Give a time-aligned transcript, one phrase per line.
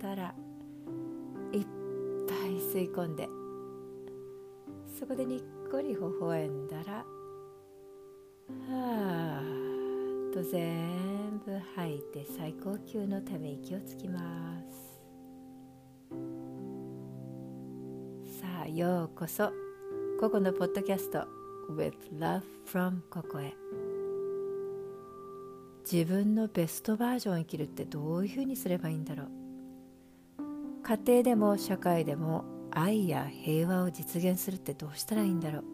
[0.00, 0.34] たら
[1.52, 1.66] いっ
[2.28, 3.28] ぱい吸い込んで
[4.98, 7.04] そこでにっこり微笑んだら
[8.68, 9.42] はあ
[10.34, 14.20] と全部吐いて最高級のため息をつきま
[14.70, 14.86] す。
[18.40, 19.50] さあようこそ
[20.20, 21.26] ここのポッドキャスト
[21.70, 23.54] With Love from ここへ。
[25.90, 29.45] 自分のベストバージョンを生きるってどういうふうにすればいいんだろう。
[30.86, 35.64] 家庭でも社会でも愛や平和を実現するってどうしたらいいんだろう。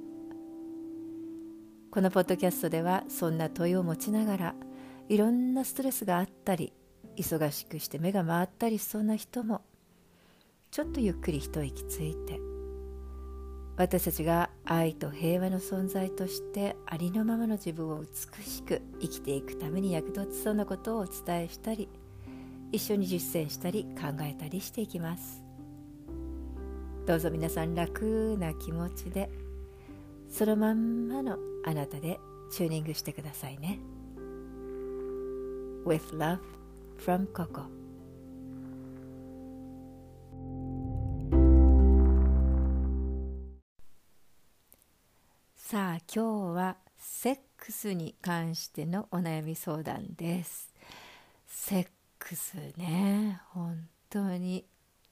[1.91, 4.55] このポッドキャストではそんな問いを持ちながら
[5.11, 6.73] いろんなストレスがあったり
[7.19, 9.61] 忙しくして目が回ったりしそうな人も
[10.71, 12.41] ちょっとゆっくり一息ついて
[13.77, 21.91] 私たちが愛と平和の存在としてありのままの自分を美しく生きていくために役立ちそうなことをお伝えしたり
[22.73, 25.45] 一緒に実践したり考えたりしていきます。
[27.07, 29.29] どうぞ皆さん楽な気持ちで
[30.31, 32.19] そのまんまのあなたで
[32.51, 33.79] チューニングしてくださいね。
[35.85, 36.39] With love
[36.99, 37.65] from Coco
[45.57, 50.73] さあ今日はセックスに関してのお悩み相談です。
[51.47, 51.89] セッ
[52.23, 53.41] クスね。
[53.51, 54.65] 本当に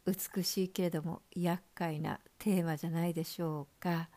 [0.06, 4.08] 美しいけれども厄介なテーマじゃないでしょうか。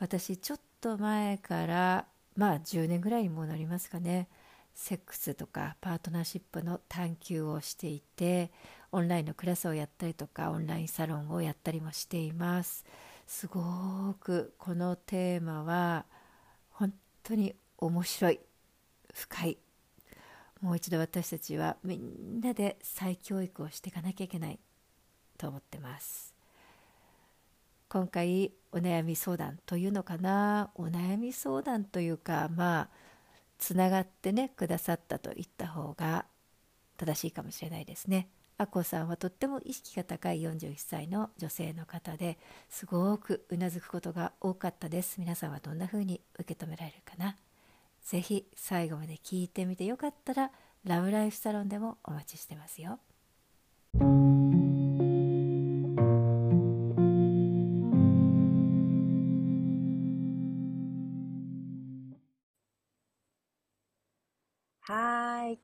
[0.00, 4.28] 私ちょっと前からまあ10年ぐらいにもなりますかね。
[4.74, 8.52] セックスとかパートナーシップの探求をしていて
[8.92, 12.84] オンラインのクラスをやったりとかオンラインサロンをやったりもしています。
[13.26, 16.04] すごくこのテーマは
[16.70, 16.92] 本
[17.22, 18.40] 当に面白い。
[19.12, 19.58] 深い。
[20.60, 24.58] もう一度私たちはみんなで再教育をしていかなきゃいけない
[25.36, 26.34] と思ってます
[27.88, 30.70] 今回お悩み相談というのかな？
[30.74, 32.88] お悩み相談というかまあ
[33.56, 36.26] つながってねくださったと言った方が
[36.98, 38.28] 正しいかもしれないですね。
[38.58, 42.36] あこさんはとっても意識が高い41歳の女性の方で
[42.68, 45.18] すごくうなずくことが多かったです。
[45.18, 47.36] 皆さんはどんな風に受け止められるかな？
[48.04, 50.50] ぜひ最後まで聞いてみてよかったら
[50.84, 52.98] ラブライフサロンでもお待ちしてますよ。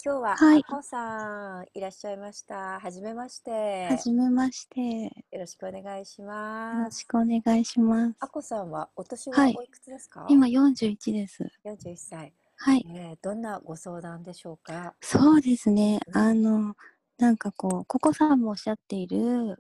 [0.05, 2.79] 今日ははいあこさんいらっしゃいました。
[2.79, 3.87] はじめまして。
[3.87, 4.81] はじめまして。
[4.81, 5.11] よよ
[5.41, 6.85] ろしくお願いします。
[6.85, 8.17] ろしくお願いします。
[8.21, 10.27] あこさんはお年ははいおいくつですか？
[10.29, 11.51] 今41です。
[11.65, 12.35] 41歳。
[12.57, 12.85] はい。
[12.91, 14.95] えーどんなご相談でしょうか？
[15.01, 16.01] そうですね。
[16.07, 16.77] うんあの、
[17.17, 19.57] なんかこう、ココさんもおっしゃっている、うん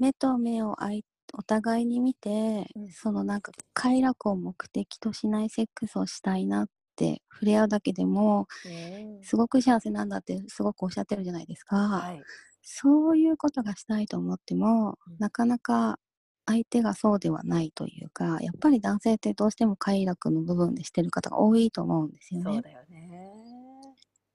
[0.00, 11.76] 目と目をあいお互いに見て、うんそのなんか快楽を目的としないセックスをしたいなって触れ合うだけでもうんすごく幸せなんだってすごくおっしゃってるじゃないですか。
[11.76, 12.22] はい。
[12.62, 15.98] そういうことがしたいと思っても、うんなかなか
[16.46, 22.56] 相手がそうではないというか、やっぱり男性ってどうしても快楽の部分でしてる方が多いと思うんですよね。
[22.56, 23.32] よね。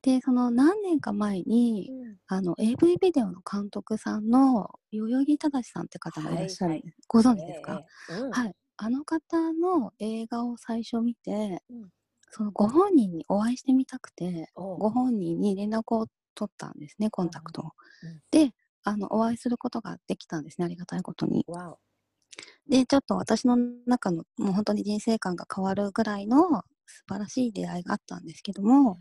[0.04, 6.88] で、その何年か前に、うんあの AV ビデオの監督さんの代々木正さんって方がいらっしゃるんです。
[6.88, 8.56] はいご存知ですか、ええうんはい。
[8.78, 11.90] あの方の映画を最初見て、うん
[12.36, 17.72] そのご本人にお会いしてみたくて、ご本人に連絡を取ったんですね、コンタクトを。
[18.04, 18.52] うんうんで、
[18.84, 21.46] あの、お会いすることができたんですね、ありがたいことに。
[22.68, 29.00] で、ちょっと私の中の、もう本当に人生観が変わるぐらいの素晴らしい出会いがあったんですけども、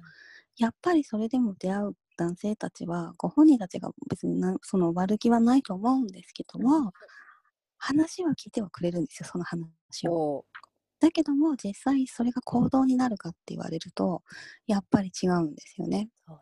[0.59, 6.93] やっぱりそれでも出会う男性たちは、ご本人たちが別になその悪気はないと思うんですけども、
[7.79, 10.45] 話は聞いてはくれるんですよ、その話を。
[11.03, 14.23] だけども、実際それが行動になるかって言われると、
[14.69, 16.09] やっぱり違うんですよね。
[16.25, 16.39] そう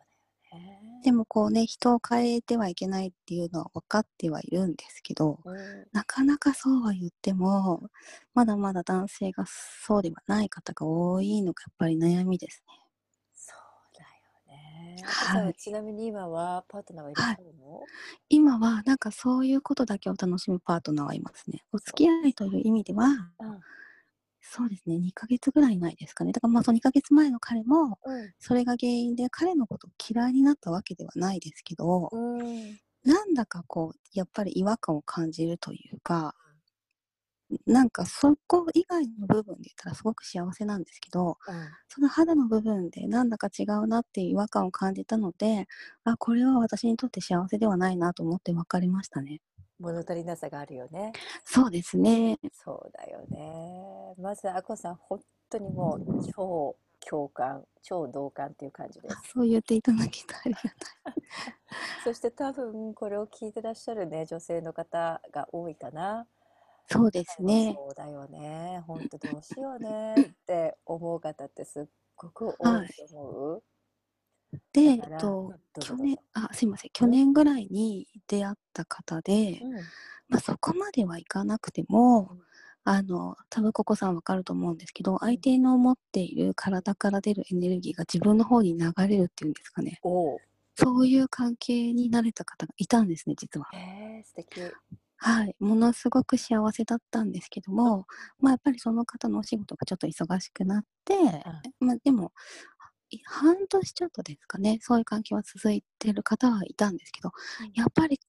[0.51, 1.01] だよね。
[1.03, 7.89] でもこうね、人を変えてはいけないっていうのは分かってはいるんですけど、うんなかなかそうは言っても、
[8.35, 12.85] まだまだ男性がそうではない方が多いのがやっぱり悩みですね。
[13.33, 14.07] そうだよ
[14.47, 14.97] ね。
[15.03, 17.81] あこさんはちなみに今はパートナーはいらっしゃるの、
[18.29, 21.63] 今はなんかそういうことだけを楽しむパートナーはいますね。
[21.71, 23.59] お付き合いという意味では、うん
[24.41, 26.31] そうですね、2ヶ月ぐらいないですかね。
[26.31, 28.33] だからまあその2ヶ月前の彼も、うん。
[28.39, 32.79] それが原因で彼のことを嫌いになったわけではないですけど、うん。
[33.05, 36.35] なんだかこう、やっぱり違和感を感じるというか、
[37.65, 41.77] なんかそこ以外の部分で言ったらすごく幸せなんですけど、うん。
[41.89, 45.67] その肌の部分でなんだか違うなっていう違和感を感じたので、
[46.05, 49.41] あ、これは私にとって幸せではないなと思って分かりましたね。
[49.81, 51.11] 物足りなさがあるよね
[51.43, 52.39] そうですね。
[52.53, 55.19] そうだよねまずあこさん本
[55.49, 56.01] 当にもう
[56.35, 60.71] 超共感超同感っていう感じですそう言っていただけたらありがたい。
[62.03, 66.27] そして多分これを聞いてらっしゃるね女性の方が多いかな
[66.87, 67.73] そうですね。
[67.75, 71.85] そうだよね本当どうしようねって思う方ってすっ
[72.15, 73.63] ごく多いと思う、
[74.73, 79.73] で、えっと去年、あ、すいません、去年ぐらいに出会った方で、うん。
[80.29, 82.41] まあ、そこまではいかなくてもうん、
[82.83, 89.99] あの、多分ココさんわかると思うんですけど、相手の持っている体から出るエネルギーが自分の方に流れるっていうんですかね。
[90.75, 93.67] そういう関係になれた方がいたんですね、実は。
[94.23, 94.61] 素敵。
[95.23, 95.55] はい。
[95.59, 98.07] ものすごく幸せだったんですけども、
[98.39, 101.13] まあやっぱりその方のお仕事がちょっと忙しくなって、
[101.79, 102.70] まあでも、い
[103.25, 107.31] 半年ちょっとですかね、そういう関係は続いてる方はいたんですけど、
[107.61, 108.19] うんやっぱり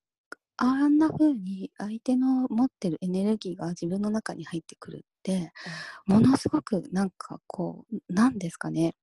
[0.57, 5.53] あんな風に相手の持ってるエネルギーが自分の中に入ってくるって、
[6.07, 8.95] ものすごくなんかこう、なんですかね、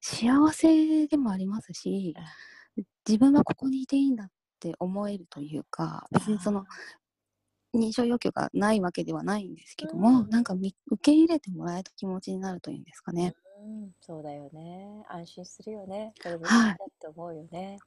[0.00, 2.14] 幸せでもありますし、
[3.06, 6.64] 自分はここにいていいんだって思えるというか、別にその、
[7.74, 10.30] 認証要求がないわけではないんですけども、うん。
[10.30, 13.34] なんかみ受け入れてもらえた気持ちになるというんですかね。
[13.62, 15.04] うん、そうだよね。
[15.08, 16.14] 安心するよね。
[16.22, 16.54] これでい。
[16.54, 17.82] いんはいだって思うよね、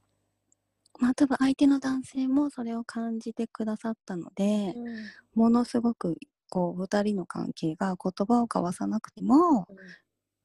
[1.00, 5.12] まあ多分相手の男性もそれを感じてくださったので、うん。
[5.34, 6.18] ものすごく
[6.50, 9.96] こう二人の関係が言葉を交わさなくても、うん。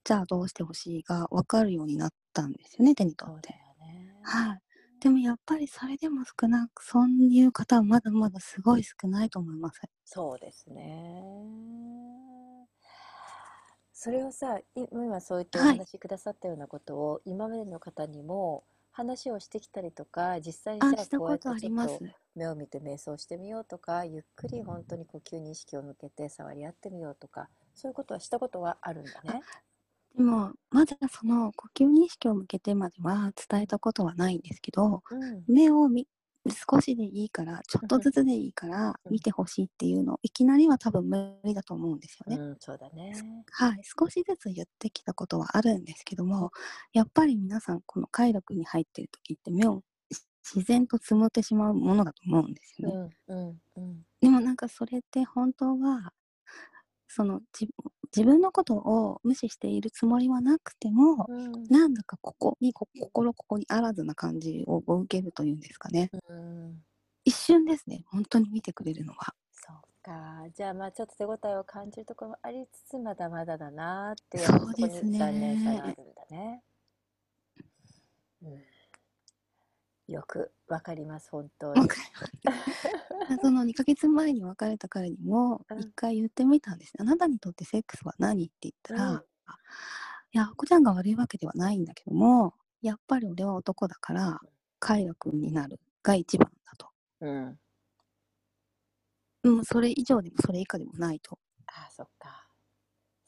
[0.05, 3.55] じゃあどうしてほしいが分かるようになったんですよね、手に取って。
[3.81, 4.15] ね。
[4.23, 4.61] はい。
[5.01, 9.81] でもやっぱりそれでも少なく、そういう方はまだまだすごい少ないと思います。
[10.05, 12.20] そうですね
[14.03, 22.15] それをさい今そう言っておはい話しくださったようなことを、今までの方にも話をしてきたりとか実際にあ、じゃあしたここうやってとありますちょっと。
[22.35, 29.43] 目を見て瞑想してみようとかゆっくり本当に呼吸に意識を向けて触り合ってみようとかそういうことはしたことはあるんだね。
[30.17, 36.07] でも、まだその呼吸に意識を向けてまでは伝えたことはないんですけど、うん目を見
[36.49, 42.37] 少しでいいから、ちょっとずつでいいからうん見てほしいっていうのをいきなりは多分無理だと思うんですよね。
[42.37, 43.13] うん、そうだね。
[43.53, 46.51] はい、少しずつ言ってきたことはあるんですけども、
[46.93, 49.83] やっぱり皆さんこの快楽に入ってる時って目を
[50.43, 52.97] 自然とつむってしまうものだと思うんですうよね。
[52.97, 56.13] んうんうんでもなんかそれって本当は
[57.09, 57.73] その自
[58.15, 66.11] 自分のことを無視しているつもりはなくても、うんなんだかここにこ心ここにあらずな感じを受けるというんですかね。
[66.29, 66.83] うん
[67.25, 69.35] 一瞬ですね、本当に見てくれるのは。
[69.53, 70.45] そうか。
[70.55, 76.63] じゃあまあちょっと手応えを感じるところもありつつまだまだだなっていうそうですね残念さがあるんだね。
[78.43, 78.63] うん、
[80.13, 81.89] よくわかります本当に。
[83.43, 86.99] その2ヶ月前に別れた彼にもうん一回言ってみたんですね。
[87.01, 89.25] あなたにとってセックスは何って言ったら、うん
[90.33, 94.41] いや、あこちゃんが悪いわけではないんだけども、やっぱり俺は男だから
[94.79, 96.89] 快楽になるが一番だと。
[97.21, 97.59] うん。
[99.43, 101.39] うん、それ以上でもそれ以下でもないと。
[101.67, 102.40] ああそっか。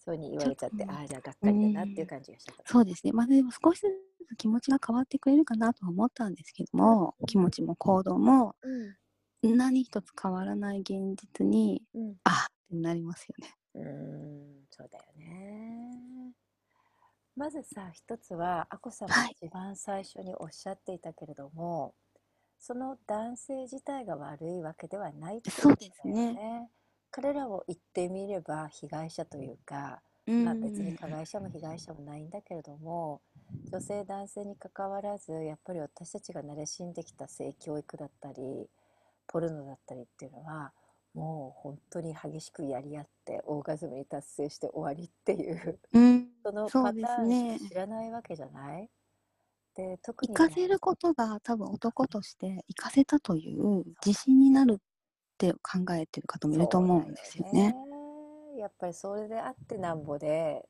[0.04, 2.54] そうに言われちゃって、っとああじゃあがっかりだなっていう感じがした。
[2.66, 3.12] そうですね。
[3.12, 3.88] まあでも少しず
[4.28, 13.54] つ気持ちが変わってくれるかなとは思ったんですけども、気持ちも行動もうん何一つ変わらない現実に、うんあってなりますよね。
[13.74, 16.32] うーんそうだよね。
[17.36, 21.94] まずさ一つはあこさんがはい一番最初におっしゃっていたけれども、
[22.58, 26.70] その男性自体が悪いわけではないっていうそうことだよですねね。
[27.12, 30.44] 彼らを言ってみれば被害者というか、うん。
[30.44, 33.20] まあ、別に加害者も被害者もないんだけれども
[33.72, 38.68] 女性男性にかかわらずやっぱり私たちが慣れ親んできた性教育だったり
[39.26, 40.72] ポルノだったりっていうのは
[41.12, 48.88] もう本当に激しくやり合ってオーガズムに達成して終わりっていううん、そのパターンしか知らないわけじゃない？
[49.74, 54.80] で特に行かせることが多分男として行かせたという自信になる
[55.50, 57.72] って考えてる方もいると思うんですよね。
[57.72, 57.76] ね
[58.58, 60.64] やっぱりそれであってなんぼで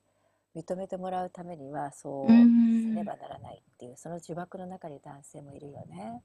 [0.55, 6.23] 認めてもらうためにはそううせんねばならないっていうその呪縛の中に男性もいるよね。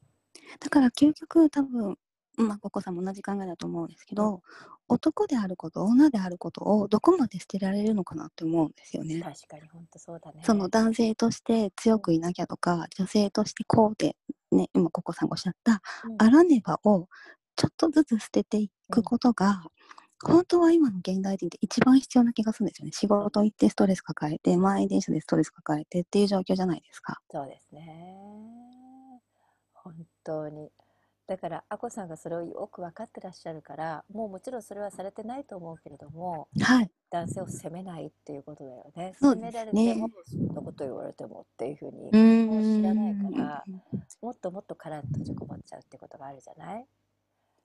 [0.60, 1.98] だから究極多分、
[2.38, 4.42] まあ、ココさんも同じ考えだと思うんですけど、
[4.88, 9.22] 男であること女であることをどこまで捨てられるのかなって思うんですよね。
[9.22, 10.42] 確かに本当そうだね。
[10.44, 14.16] その男性として強くいなきゃとか、女性としてこうで、
[14.52, 17.08] ね、今ココさんがおっしゃったうんあらねばを
[17.58, 19.64] ちょっとずつ捨てていくことが、
[20.24, 22.92] 本当は今の現代人って一番必要な気がするんですよね。
[22.94, 27.20] 仕事行ってストレス抱えて、満員電車でストレス抱えてっていう状況じゃないですか。
[27.32, 29.22] そうですね。
[29.74, 30.72] 本当に。
[31.28, 36.92] だから、あこさんがそれをよく分かってらっしゃるから、もうもちろんそれはされてないと思うけれども、はい。
[37.10, 39.14] 男性を責めないっていうことだよね。
[39.20, 43.66] 責められても、そんなこと言われてもっていうふうに、うもう知らないかんら、
[44.22, 46.88] もっともっと殻に閉じこもっちゃうってことがあるじゃない？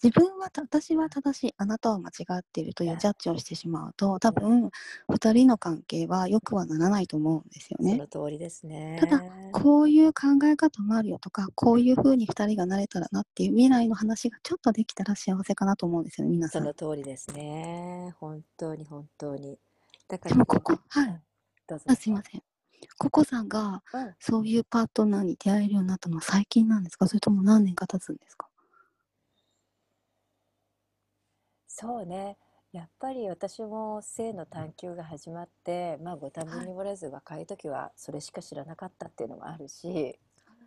[0.03, 4.71] 自分はた私は正しいあなたは間違っているというジャッジをしてしまうと多分
[5.09, 7.97] 2人の関係は良くはならないと思うんですよそね。
[7.97, 8.99] の通りですね。
[9.01, 16.63] ただこういう考え方もあるよとかこういう風に2人がなれたらなっていう未来の話がちょっとできたら幸せかなと思うんですよね皆さん。
[16.63, 18.15] その通りですね。
[18.19, 19.59] 本当に本当に。
[20.09, 21.21] だからでもここはいうん
[21.69, 21.85] どうぞ。
[21.89, 22.43] あすいません。
[22.99, 27.07] ココさんがうんそういうパートナーに出会えるようになったのは最近なんですか？
[27.07, 28.49] それとも何年か経つんですか？
[31.75, 32.37] そうね。
[32.73, 40.19] やっぱり私も性の探求が始まって、まあご多分に漏れず若い時はそれしか知らなかったっていうのもあるし、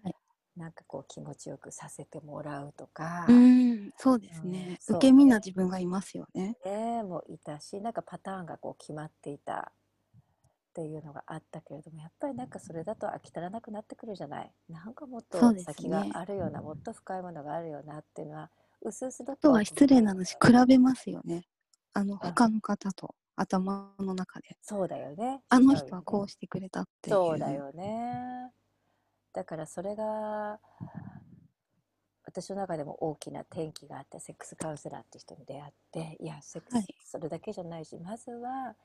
[0.04, 0.16] はい
[0.58, 4.78] なんかこう気持ちよくさせてもらうとか、んそうですうんね。
[4.80, 6.56] そう受け身な自分がいますよね。
[6.66, 9.74] ね、もいたし、なんかパターンがこう決まっていたっ
[10.74, 14.52] ていうのがあったけれども、やっぱりなんかそれだと飽き足らなくなってくるじゃない。
[14.70, 18.50] なんかもっとそうですね先があるような、もっと深いものがあるよなっていうのは、
[18.90, 21.44] うすうすだあとは失礼なの話比べますよね。
[21.94, 24.58] あのあ他の方と頭の中で。
[24.62, 25.42] そうだよね。
[25.50, 27.10] あの人はこうしてくれたって。
[27.10, 27.52] そうだ。
[27.52, 28.52] よね。
[29.34, 30.60] だからそれが
[32.26, 38.76] 私の中でも大きな転機があってセックスカウンセラーって人に出会っていやセックス、はいそれだけじゃないしまずは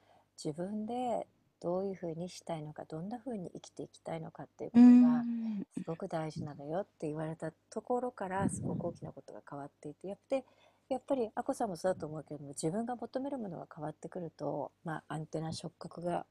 [0.42, 1.26] 自分で
[1.60, 5.64] どういうふうにしたいのかどんなふうに生きていきたいのかっていうこうとがん。
[5.72, 10.44] すごく大事なのよって言われたところからすごく大きなことが変わっていてやって
[10.88, 16.26] やっぱりあこさんもそうだと思うけれども自分が求めるものが変わってくると、まあ、アンテナ触覚が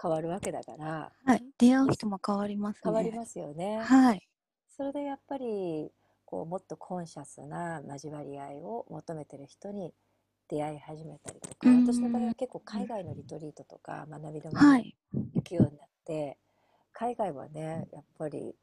[0.00, 1.44] 変わるわけだからはい。
[1.58, 2.80] 出会う人も変わりますね。
[2.84, 3.78] 変わりますよね。
[3.78, 4.28] はい。
[4.76, 5.92] それでやっぱり
[6.24, 9.92] こうもっとコンシャスな交わり合いを求めてる人に
[10.50, 14.96] 出会い始めたりとかうん私の場合は結構海外のリトリートとか学びの場にはい。
[15.34, 16.38] 行くようになって、
[16.92, 18.54] 海外はねやっぱり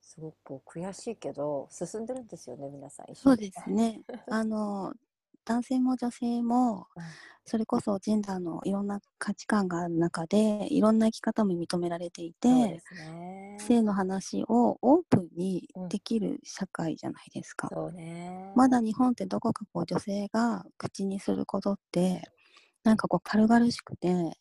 [0.00, 4.02] すごく悔しいけど進んでるんですよね皆さん一緒にそうですね。
[4.28, 4.94] あの、
[5.44, 15.88] 男性も女性も、うんそれこそジェンダーのいろんな価値観がある中で、いろんな生き方も認められていてそうで、すね性の話をオープンにうん。
[15.88, 17.68] できる社会じゃないですか。
[17.68, 18.52] そうね。
[18.56, 22.22] まだ日本ってどこかこう女性が口にすることって
[22.84, 24.38] なんかこう軽々しくて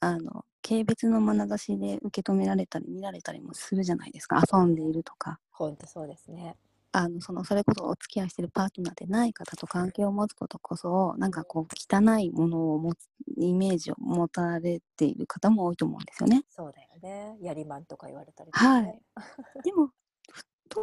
[0.00, 4.42] あの軽蔑の眼差しで受け止められたり見られたりもするじゃないですか。
[4.52, 5.38] 遊んでいるとか。
[5.50, 6.56] 本当そうですね。
[6.92, 16.42] あのそのそれこそお付き合いしてるパートナーでない方と関係を持つことこそなんかこう汚いものを持つイメージを持たれている方も多いと思うんですよね。
[16.48, 17.36] そうだよね。
[17.40, 19.00] やりまんとか言われたりとかね。
[19.64, 19.92] でも
[20.30, 20.80] ふと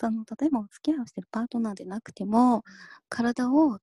[0.00, 2.64] あの例えばお付き合いをしてるパートナーでなくても
[3.08, 3.78] 体を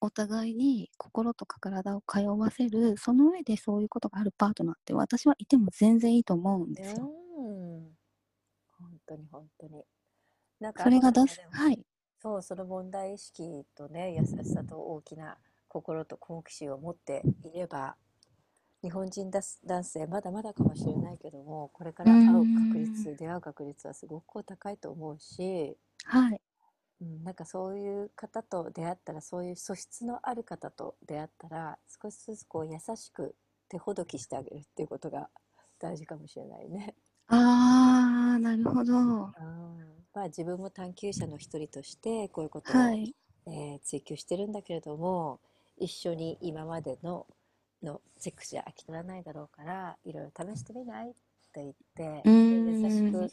[0.00, 7.08] お互いに心とか体を通わせるその上でそういうことがあるパートナーって私はいても全然いいと思うんですよ。
[7.38, 7.96] うん。
[8.70, 9.84] 本当に本当に。
[10.58, 11.40] なんかそれが出す。
[11.50, 11.86] はい。
[12.20, 17.22] そうその問題意識とね優しさと大きな心と好奇心を持って
[17.52, 17.96] いれば
[18.82, 26.40] 日本人だす男性まだまだかもしれないけどもこれから会う確率出会う確率はすごく高いと思うし、はい。
[27.00, 33.34] うん、なんかそういう方と出会ったらそういう素質のある方と出会ったら少しずつこう優しく
[33.68, 35.28] 手ほどきしてあげるっていうことが
[35.80, 36.94] 大事かもしれないね。
[37.28, 38.92] あーなるほど。
[38.92, 39.32] うん。
[40.14, 43.14] まあ、自分も探求者の一人としてこういうことを、はい。
[43.46, 45.40] えー追求してるんだけれども
[45.76, 47.26] 一緒に今までの
[47.82, 51.10] のセックスじゃ飽き足らないだろうからいろいろ試してみない？
[51.10, 51.12] っ
[51.52, 52.90] て言って優ん。
[52.90, 53.30] しく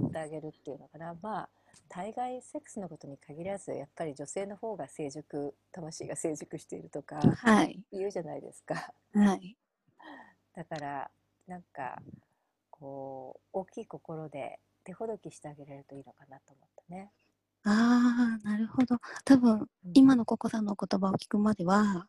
[0.00, 1.14] 誘ってあげるっていうのかな。
[1.20, 1.48] まあ
[1.88, 7.80] 大概セックスのことに限らずやっぱり女性の方が成熟魂が成熟しているとかはい。
[7.92, 8.92] 言うじゃないですか。
[9.12, 9.56] はい。
[10.54, 11.10] だから
[11.46, 12.00] なんか
[12.70, 17.10] こう大きい心で手ほどきしてあげれるといいのかなと思ったね。
[17.64, 18.98] あーなるほど。
[19.24, 22.06] 多分今のココさんのお言葉を聞くまでは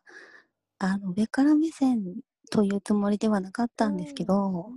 [0.78, 2.16] あの上から目線
[2.50, 4.70] というつもりではなかったんですけど、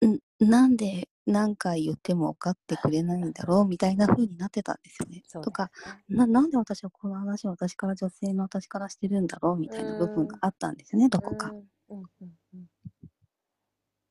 [0.00, 5.22] うんんなんで何回言っても分かってくれないんだろうみたいな風になってたんですよね。
[5.42, 5.70] とか
[6.08, 11.50] ななんで私はこの話を私から女性の私からしてるんだろうみたいな部分があったんですよね、どこか。
[11.50, 11.56] うん
[11.88, 12.66] うんうんうん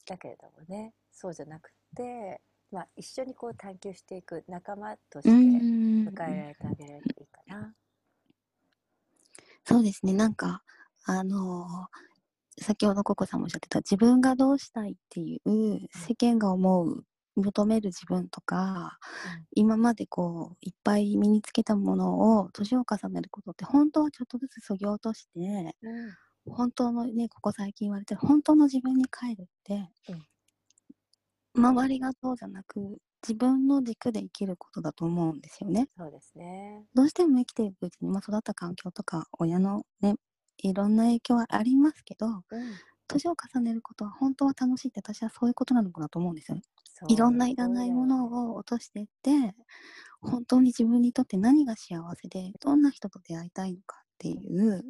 [0.05, 2.39] だけれどもねそうじゃなくて、
[2.71, 7.73] まあ、一緒にこう探求していく仲間としてう迎んえられてあげられるといいかな。
[9.67, 10.63] そうですね、なんか、
[11.05, 12.05] あのー
[12.57, 17.03] 先ほどココさんもおっしゃってた、自分がどうしたいっていう、世間が思う、
[17.35, 18.97] 求める自分とか、
[19.55, 26.15] 今までこう、いっぱい身につけたものを、年を重ねることって、本当はちょっとずつそぎ落として、うん
[26.47, 30.25] 本当のね、ここ最近言われてる、本当の自分に帰るって、うん
[31.57, 35.87] 周りがそうじゃなく、自分の軸で生きることだと思うんですよね。
[35.97, 36.85] そうですね。
[36.93, 40.15] どうしても生きていくうちに、まあ、育った環境とか親のね
[40.57, 46.63] いろんな影響はありますけどうん年を重ねることは本当は楽しいって私はそういうことなのかなと思うんですよね。
[47.07, 49.53] いろんないらないものを落としていって
[50.21, 54.83] 本当に自分にとって何が幸せでどんな人と出会いたいのかっていう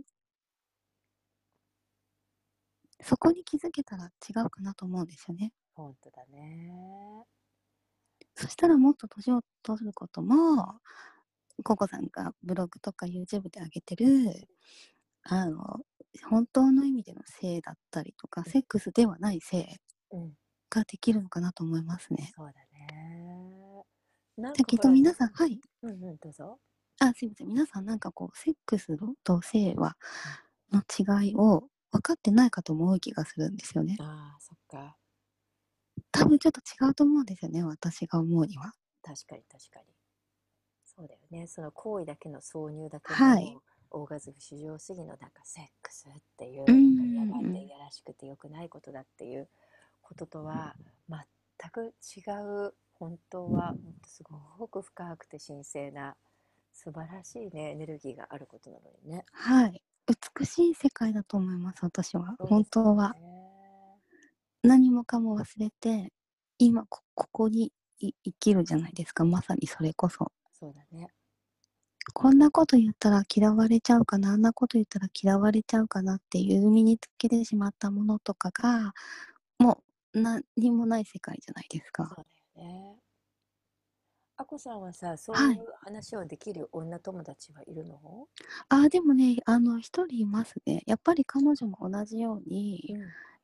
[3.02, 5.52] そこに気づけたら違うかなと思うんですよね。
[5.74, 6.72] 本当だね。
[8.36, 10.80] そしたらもっと年を取ることも、
[11.64, 14.48] ココさんがブログとか YouTube で上げてる、
[15.28, 15.80] あの、
[16.30, 19.80] 本当の意味での性だったりとか、セックスではない性
[20.12, 20.38] うん、
[20.70, 22.32] ができるのかなと思いますね。
[22.36, 23.86] そうだね。
[24.38, 25.56] なんだけど皆さん、はい。
[25.56, 26.60] ん、うんうん、どうぞ。
[27.00, 27.48] あ、すいません。
[27.48, 29.98] 皆さんなんかこう、セックスと性は、
[30.72, 33.98] の違いを分かってない方も多い気がするんですよね。
[34.00, 34.98] ああ、そっか。
[36.12, 37.64] 多分ちょっと違うと思うんですよね。
[37.64, 38.74] 私が思うには。
[39.04, 39.86] 確かに確かに。
[40.86, 41.48] そうだよね。
[41.48, 43.58] その行為だけの挿入だけの、はい
[43.96, 49.48] オーガズム至上主義のなんかセックスっていう、うんなんかやいてやらしくて良くないことだっていう
[50.02, 50.76] こととは
[51.10, 52.22] 全く違
[52.68, 54.22] う本当はもっとす
[54.60, 56.16] ごく深くて神聖な
[56.74, 59.26] 素晴らしいねエネルギーがあることなのにね。
[59.32, 59.82] はい。
[60.38, 62.36] 美しい世界だと思います、私は。
[62.40, 63.16] 本当は。
[64.62, 66.12] 何もかも忘れて
[66.58, 71.08] 今こここにい生きるじゃないですかまさにそれこそそうだね。
[72.14, 78.94] こんなこと言ったら嫌われちゃうかなあんなこと言ったら嫌われちゃうかなっていう身につけてしまったものとかが
[79.60, 82.16] もう何にもない世界じゃないですか。
[82.16, 83.00] そうだよね。
[84.38, 85.56] あこさんはさ、そうはい。
[85.56, 88.30] いう話をできる女友達はいるの、
[88.70, 90.84] あーでもねあの一人いますね。
[90.86, 92.96] やっぱり彼女も同じように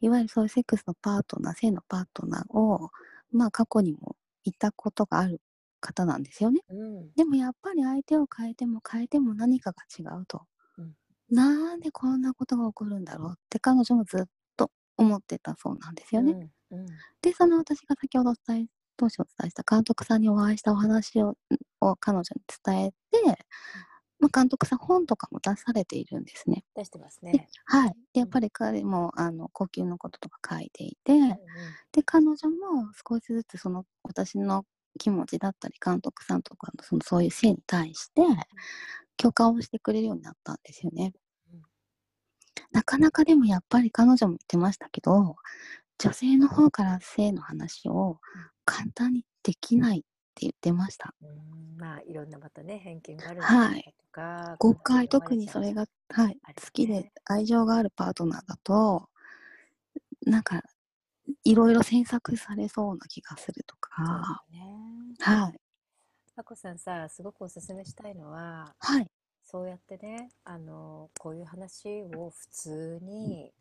[0.01, 2.89] いわゆるそういうセックスのパートナー性のパートナーを
[3.31, 5.41] まあ過去にもいたことがある
[5.81, 7.13] 方なんですよねうん。
[7.15, 10.43] でもやっぱり相手を変えても変えても何かが違うと。
[10.77, 10.93] うん
[11.31, 14.25] なんでこんなことが起こるんだろうって彼女もずっ
[14.57, 16.33] と思ってたそうなんですよね。
[16.71, 16.79] うん。
[16.79, 16.85] うん。
[17.21, 18.67] で、その私が先ほどお伝え、
[18.97, 21.37] 当初お伝えした監督さんにお会いしたお話を
[21.79, 23.45] を彼女に伝えて、
[24.19, 26.63] まあ、監督さん本とかも出されているんですね。
[26.75, 27.47] 出してますでね。
[27.65, 27.95] はい。
[28.13, 31.37] で、やっぱり彼もあの呼吸のこととか書いていて、うんうん
[31.93, 34.65] で、彼女も少しずつその私の
[34.99, 38.21] 気持ちだったり、監督さんとかのそのそういう性に対して
[39.17, 41.13] 共感をしてくれるようになったんですよね。
[41.53, 41.61] うん
[42.71, 45.35] なかなかでもやっぱり彼女も言ってましたけど、
[45.97, 48.19] 女性の方から性の話を
[48.65, 50.07] 簡単にできないって
[50.41, 51.13] 言ってました。
[51.21, 59.09] うんまあいろんなまたね偏見があるんはいだとか、誤解、特にそれが、はい、好きねで愛情があるパートナーだと、
[60.25, 60.61] なんか、
[61.43, 65.15] いろいろ詮索されそうな気がするとか、よね。
[65.19, 65.59] はい、
[66.35, 69.07] あこさんさすごくおすすめしたいのははい、
[69.43, 73.51] そうやってねあのこういう話を普通に、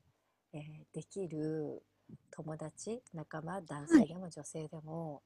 [0.52, 0.60] えー
[0.92, 1.82] できる
[2.30, 5.22] 友達仲間男性でも女性でも、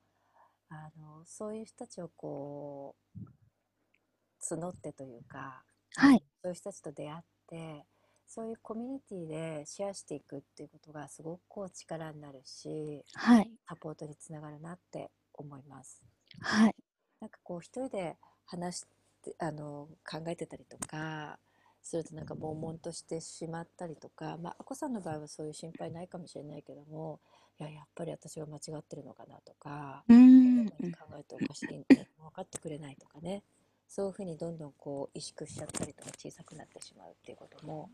[0.69, 5.63] あのそういう人たちをこう募ってというか、
[5.97, 7.85] はい、そういう人たちと出会って
[8.27, 16.03] そういうコミュニティでシェアしていくっていうことがすごくこう力になるしはい、サポートにつながるなって思います。
[16.41, 16.75] はい、
[17.21, 18.87] なんかこう一人で話し
[19.23, 21.39] てあの考えてたりとか
[21.83, 27.21] するとなんか悶々としてしまったりとかまああこさんの場合はそういう心配ないかもしれないけども
[27.59, 30.73] いややっぱり私が間違ってるのかなとかうーん、考
[31.19, 33.43] えておかしいんで分かってくれないとかね
[33.89, 37.91] そういうふうにどんどんこう萎縮しちゃったりとか小さくなってしまうっていうことも、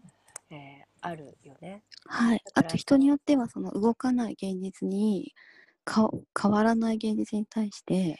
[0.50, 1.82] えーあるよね。
[2.06, 5.34] はいあと人によっては、その動かない現実に、
[5.84, 8.18] か変わらない現実に対して、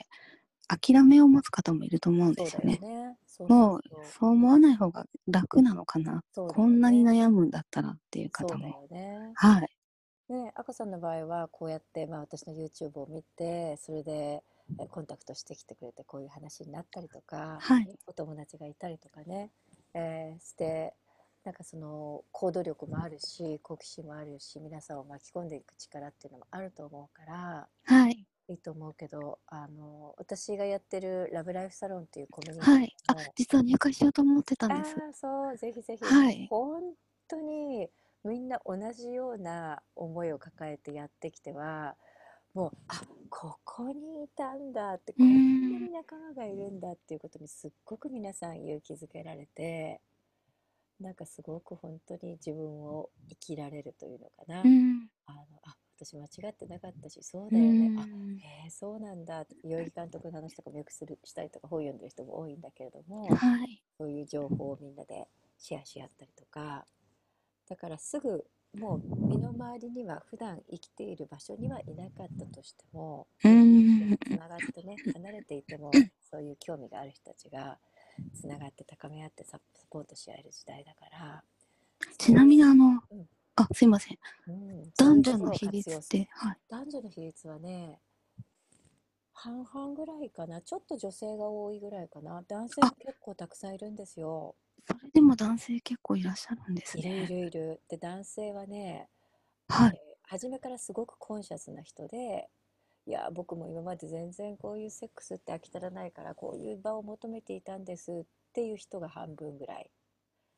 [0.67, 2.79] 諦めを持つ方もいると思うんですよね。
[2.81, 3.17] よね。
[3.27, 6.15] そうもうそう思わない方が楽なのかな。
[6.15, 8.69] ねこんなに悩むんだったらっていう方も。
[8.69, 9.33] よね。
[9.35, 9.69] はい。
[10.33, 14.43] ね、あこさんの場合はこうやって、まあ、私の YouTube を見てそれでえ
[14.89, 19.51] コンタクトしてきてくれてこういう話になったりとか、はいお友達がいたりとかね、
[19.95, 20.95] えーして
[21.45, 28.27] なんかその行動力もあるし好奇心もあるし皆さんを巻き込んでいく力っていうのもあると思うからはい。
[28.49, 32.97] いいと思うけどあの私がやってるラブライフサロンっていうコミュニティはい。
[33.07, 34.97] あも、実は入会しようと思ってたんです。
[35.01, 36.83] ああそうぜひぜひ、はい本
[37.29, 37.89] 当に
[38.25, 41.97] みんな同じような思いを抱えてやってきては
[42.55, 50.01] もうあここにいたんだってこんなに仲間がいるんだっていうことにすっごく皆さん勇気づけられて
[51.01, 55.09] なんかすごく本当に自分を生きられるというのかな、うん。
[55.27, 58.37] あのあ私間違ってなかったしそううだよね、あん。
[58.37, 63.83] へえそうなんだ代々木監督の話とかもよくするしたりとか本読んでる人も多いんだけれども、はい。
[63.97, 66.87] そういう情報をみんなでシェアし合ったりとか
[67.69, 68.45] だからすぐ
[68.79, 74.17] もう身の回りには普段生きている場所にはいなかったとしてもうん。
[74.17, 75.91] つながってね離れていても
[76.31, 77.79] そういう興味がある人たちが
[78.35, 81.43] つながって高め合ってササポートし合える時代だから
[82.19, 84.19] ちなみにあのうん、あ、すいません。
[84.47, 86.57] うん男女の比率って、はい。
[86.69, 87.99] 男女の比率はね
[89.33, 94.55] 半々ぐらいかなちょっと女性が多いぐらいかな男性も結構たくさんいるんですよ。
[94.87, 97.27] それでも男性結構いらっしゃるんですいるいね。
[97.27, 97.81] るいる。
[97.89, 99.09] で、男性はね、
[99.69, 99.93] はい。
[99.95, 102.49] えー初めからすごくコンシャスな人で、
[103.05, 109.91] いや、僕も今まで全然こういうセックスって飽き足らないから、こういう場を求めていたんですっていう人が半分ぐらい。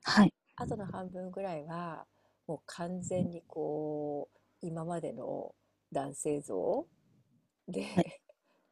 [0.04, 0.35] はい。
[0.56, 2.04] あとの半分ぐらいは、
[2.46, 5.54] もう完全にこう、今までの
[5.90, 6.87] 男性像
[7.66, 8.22] で、はい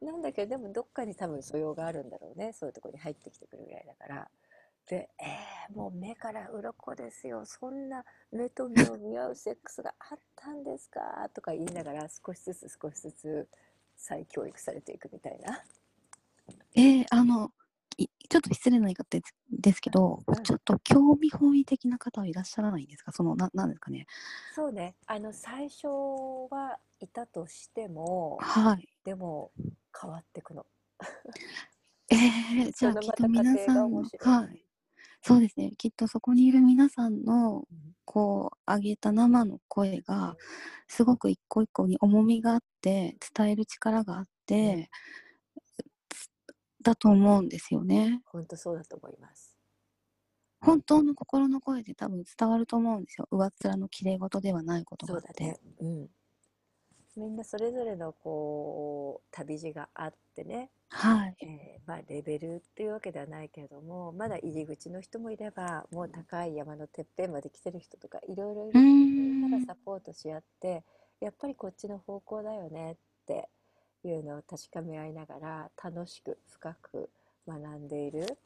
[0.03, 2.53] なんだけど、でもどっかに多分素養があるんだろうね。
[2.53, 4.31] そういうところに入ってきてくるぐらいだから。
[4.91, 7.45] で、えー、もう目から鱗ですよ。
[7.47, 11.01] そんな目と目を見合うセックスがあったんですか？
[11.33, 13.49] とか言いながら少しずつ少しずつ
[13.97, 15.63] 再教育されていくみたいな。
[16.75, 17.53] えー、あの、
[17.99, 23.13] いちょっと失礼な言い方ですですけどうん、ちょっと興味本位的な方はいらっしゃらないんですか？
[23.13, 24.07] その、ななんですかね。
[24.57, 24.97] そうね。
[25.07, 25.87] あの、最初
[26.51, 28.89] はいたとしても、はい。
[29.05, 29.53] でも
[29.97, 30.67] 変わってくの。
[32.11, 34.03] えー、じゃあきっと皆さんは
[34.53, 34.65] い。
[35.23, 35.73] そうですね。
[35.77, 37.65] きっとそこにいる皆さんの、
[38.07, 40.37] こう、上げた生の声が、
[40.89, 44.89] すごく一個一個に重みがあって、伝える力があって、
[46.83, 48.21] だと思うんですよね。
[48.27, 49.57] 本当そうだと思います。
[50.63, 53.27] 本当の心の声で多分伝わると思うんですよ。
[53.31, 55.45] 上っ面の綺麗事ではないことがあって。
[55.45, 55.61] そうだね。
[55.81, 56.11] うん。
[57.17, 61.37] みんなそれぞれのこう旅路があってね、はい。
[61.43, 68.81] えーまあレベルっていうわけではないけれども、まだ入り口の人もいれば、もう高い山のてっぺんまで来てる人とかいろいろいうる。
[68.81, 69.67] ーみんながん。
[69.67, 70.85] サポートし合って、
[71.21, 72.97] やっぱりこっちの方向だよねっ
[73.27, 73.49] て
[74.05, 77.11] いうのを確かめ合いながら楽しく深く
[77.47, 78.39] 学んでいる、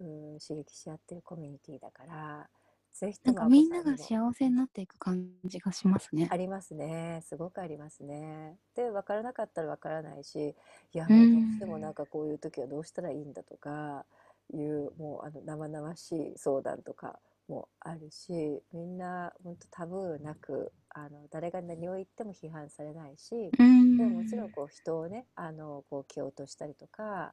[0.00, 2.48] うん、刺激し合ってるコミュニティだから、
[2.92, 3.80] ぜひなんかみんな。
[3.82, 6.28] が幸せになっていく感じがしますね。
[6.30, 7.20] ありますね。
[7.24, 8.56] すごくありますね。
[8.74, 10.54] で、分からなかったら分からないし、
[10.92, 11.80] いや、うもうどうしてもん。
[11.80, 14.04] なんかこういう時はどうしたらいいんだとか
[14.52, 23.62] いう、もうあの生々しい相談とかもあるし、みんな本当タブーなく、あの誰が何を言っても批判されないし、うで
[24.04, 24.50] ももちろんん。
[24.50, 27.32] こう人をね、あのこう蹴落としたりとか、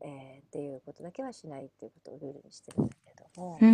[0.00, 2.96] えーっていうことだけはしないっていうことをルールにしてるんだ
[3.36, 3.62] も。
[3.62, 3.66] う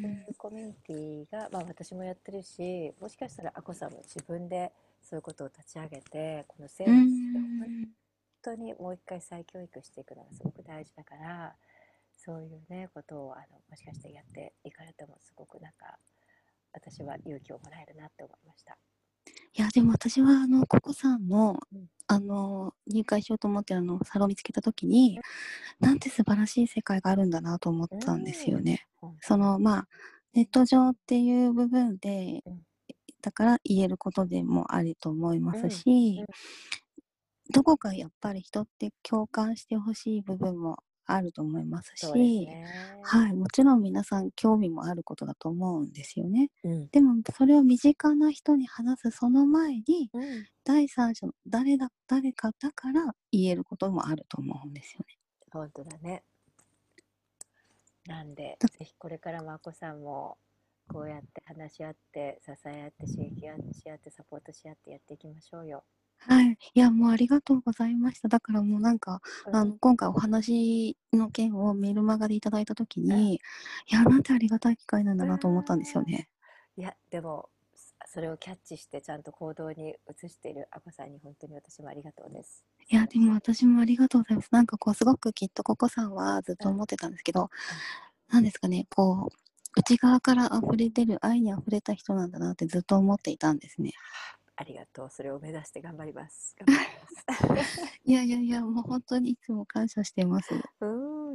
[0.00, 4.72] そういうんコミュニティが、まあ、私もやってるしもしかしたらあこさんも自分で
[5.02, 7.92] そういうことを立ち上げてこの制う度について本ん。
[8.42, 11.56] 当にもう一回再教育していくのがすごく大事だから
[12.12, 15.98] そういうねことをあのもしかしてやっていかれてもすごくなんか
[16.72, 18.78] 私は勇気をもらえるなって思いました。
[19.54, 25.18] いや、でも私は、あの、ココさんの、うんあの、入会しようと思って、あの、サロン見つけたときに、
[25.80, 28.86] なんて素晴らしい世界があるんだなと思ったんですよね。
[29.20, 29.88] その、まあ、
[30.34, 32.62] ネット上っていう部分でうん、
[33.22, 35.70] だから言えることでもあると思いますうん。
[35.70, 36.26] しうん、
[37.52, 40.78] どこかやっぱり人って共感してほしい部分も
[41.12, 42.64] あると思いますし、ね。
[43.02, 46.50] はい、もちろん皆さん興味もあることだと思うんですよね。
[46.64, 55.18] うんでもそれを身近な人に話すその前にうん第三者の誰だ誰かだから言えることもあると思うんですよね。
[55.52, 56.22] 本当だね。
[58.06, 60.38] なんで、だぜひこれからもあこさんも、
[60.88, 63.40] こうやって話し合って、支え合って、刺激
[63.72, 65.84] し合って、サポートし合ってやっていきましょうよ。
[66.20, 66.58] はい。
[66.74, 68.28] いや、もうありがとうございました。
[68.28, 73.38] だからもうなんか、うんあの、今回お話の件をメールマガでいただいたときに、い
[73.88, 76.28] や、なんてありがたい機会なんだなと思ったんですよね。
[76.76, 77.50] いやでも
[78.06, 82.64] それをキャッチしてちゃんと行動に移しているあこさんに本当に私もありがとうです。
[82.88, 84.48] いや、でも私もありがとうございます。
[84.50, 87.50] なんかこう、すごくきっとココさんはずっと思ってたんですけど、
[88.30, 89.36] なんですかね、こう、
[89.76, 93.92] 内側から溢れ出る愛に溢れた人なんだなってずっと思っていたんですね。
[95.00, 96.54] とうそれを目指して頑張ります。
[96.66, 97.80] ます。
[98.04, 100.50] いやいやいや、もう本当にいつも感謝しています。
[100.80, 100.86] う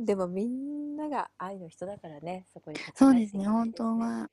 [0.01, 3.97] んでもみんなが愛の人だからねそこに立ちそうですね、本当は。
[3.97, 4.29] は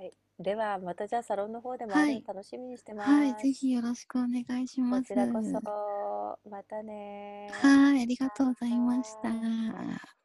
[0.00, 0.12] ーい。
[0.38, 3.10] ではまたじゃあサロンの方でもはい会うの楽しみにしてます。
[3.10, 5.02] はい、ぜひよろしくお願いします。
[5.02, 10.21] こちらこそまたねはい、ありがとうございました。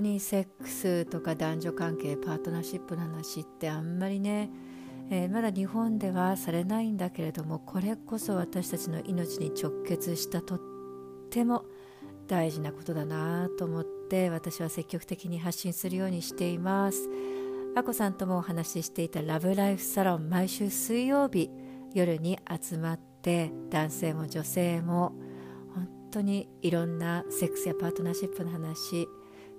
[0.00, 4.50] 当にセックスとか男女関係パートナーシップの話ってあんまりね、
[5.10, 10.60] えーまだ日本ではされないんだけれどもこれこそ私たちの命に直結したとっ
[11.30, 11.66] ても
[12.26, 17.08] 大事なことだなと思って私は積極的に発信するようにしています。
[17.76, 21.50] あこさんともお話ししていたラブライフサロン毎週水曜日
[21.94, 25.12] 夜に集まって男性も女性も
[25.74, 29.06] 本当にいろんなセックスやパートナーシップの話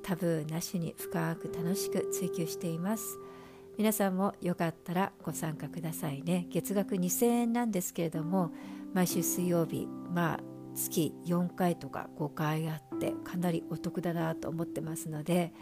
[0.03, 3.17] タブーなしに深く楽しく追求しています。
[3.77, 6.47] 皆さんもよかったらご参加くださいね。
[6.51, 8.51] 月額2000円なんですけれども
[8.93, 10.39] 毎週水曜日まあ
[10.75, 15.53] 月4回とか5回あってかなりお得だなと思ってますので、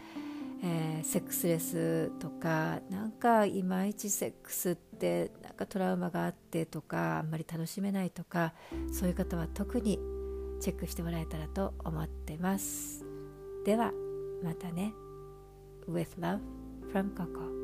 [0.62, 8.52] えーセックスレスとかなんかいまいちセックスってなんかトラウマがあってとかあんまり楽しめないとか
[8.92, 9.98] そういう方は特に
[10.60, 13.02] チェックしてもらえたらと思ってます。
[13.64, 14.09] では。
[14.42, 14.92] またね
[15.88, 16.40] With love
[16.92, 17.59] from Coco